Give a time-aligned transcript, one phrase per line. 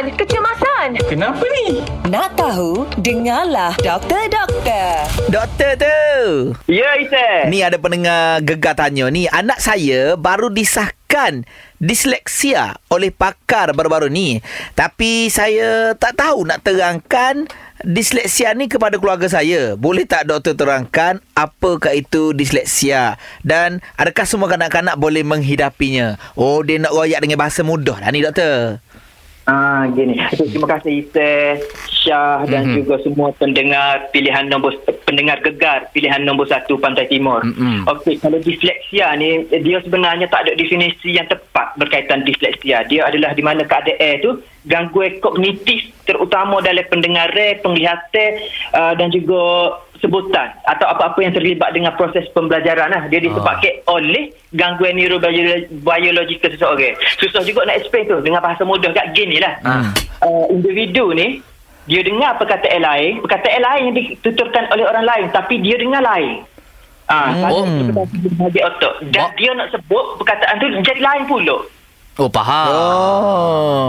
[0.00, 0.88] Kecemasan, kecemasan.
[1.12, 1.84] Kenapa ni?
[2.08, 2.88] Nak tahu?
[3.04, 5.04] Dengarlah Doktor Doktor.
[5.28, 6.00] Doktor tu.
[6.72, 7.52] Ya, Isa.
[7.52, 9.28] Ni ada pendengar gegar tanya ni.
[9.28, 11.44] Anak saya baru disahkan
[11.84, 14.40] disleksia oleh pakar baru-baru ni.
[14.72, 17.44] Tapi saya tak tahu nak terangkan
[17.84, 19.76] disleksia ni kepada keluarga saya.
[19.76, 23.20] Boleh tak doktor terangkan apakah itu disleksia?
[23.44, 26.16] Dan adakah semua kanak-kanak boleh menghidapinya?
[26.40, 28.80] Oh, dia nak royak dengan bahasa mudah lah ni doktor.
[29.50, 30.14] Ah, gini.
[30.30, 31.58] Terima kasih Isa,
[31.90, 32.74] Syah dan Mhm.
[32.78, 37.42] juga semua pendengar pilihan nombor pendengar gegar pilihan nombor satu Pantai Timur.
[37.42, 37.82] Mhm.
[37.90, 42.86] Okey, kalau disleksia ni dia sebenarnya tak ada definisi yang tepat berkaitan disleksia.
[42.86, 44.30] Dia adalah di mana keadaan tu
[44.70, 48.30] gangguan kognitif terutama dalam pendengaran, penglihatan
[48.70, 53.06] uh, dan juga sebutan atau apa-apa yang terlibat dengan proses pembelajaran lah.
[53.12, 56.96] Dia disebabkan oleh gangguan neurobiologikal seseorang.
[57.20, 59.54] Susah juga nak explain tu dengan bahasa mudah kat gini lah.
[59.62, 59.84] Ah.
[60.20, 61.40] Uh, individu ni
[61.88, 66.44] dia dengar perkataan lain, perkataan lain yang dituturkan oleh orang lain tapi dia dengar lain.
[67.10, 67.90] Ah, Hmm.
[67.90, 68.94] bahagian otak.
[69.10, 69.30] Dan Wah.
[69.34, 71.58] dia nak sebut perkataan tu jadi lain pula.
[72.20, 72.66] Oh, faham.
[72.70, 73.79] Oh.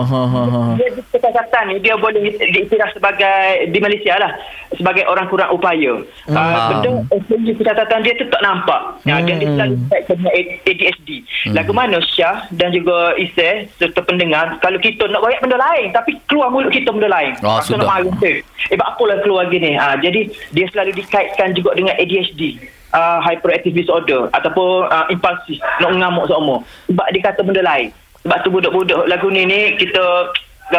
[1.22, 1.41] Ha, ha, ha.
[1.41, 3.38] Dia kesihatan ni dia boleh diiktiraf sebagai
[3.69, 4.31] di Malaysia lah
[4.72, 6.02] sebagai orang kurang upaya.
[6.25, 6.33] Hmm.
[6.33, 8.81] Uh, benda kesihatan dia tu tak nampak.
[9.03, 9.55] Ya, dan dia Hmm.
[9.55, 9.75] selalu
[10.08, 10.31] dengan
[10.66, 11.09] ADHD.
[11.45, 11.53] Hmm.
[11.53, 16.17] Lagu mana Syah dan juga Isai serta pendengar kalau kita nak royak benda lain tapi
[16.25, 17.36] keluar mulut kita benda lain.
[17.39, 17.77] Ah, Rasa sudah.
[17.77, 18.31] nak marah kita.
[18.67, 19.75] Eh, buat apalah keluar gini.
[19.75, 22.58] Ah, jadi dia selalu dikaitkan juga dengan ADHD.
[22.92, 27.88] Uh, hyperactive disorder ataupun uh, impulsif nak mengamuk semua sebab dia kata benda lain
[28.19, 30.27] sebab tu budak-budak lagu ni ni kita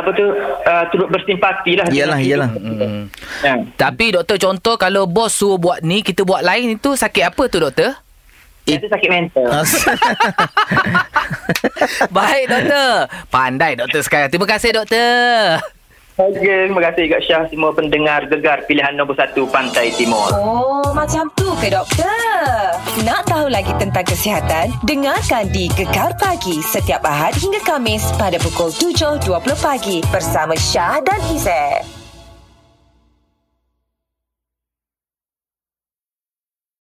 [0.00, 2.50] apa tu uh, turut bersimpati lah Iyalah, iyalah.
[2.56, 3.12] Hmm.
[3.44, 3.54] ya.
[3.76, 7.60] Tapi doktor contoh kalau bos suruh buat ni, kita buat lain itu sakit apa tu
[7.60, 7.92] doktor?
[8.62, 9.50] itu sakit mental
[12.14, 13.10] Baik doktor.
[13.26, 14.30] Pandai doktor sekarang.
[14.30, 15.58] Terima kasih doktor.
[16.22, 20.30] Okey, terima kasih Kak Syah semua pendengar gegar pilihan nombor satu Pantai Timur.
[20.30, 22.78] Oh, macam tu ke doktor?
[23.02, 24.70] Nak tahu lagi tentang kesihatan?
[24.86, 29.26] Dengarkan di Gekar Pagi setiap Ahad hingga Kamis pada pukul 7.20
[29.58, 32.01] pagi bersama Syah dan Izzet.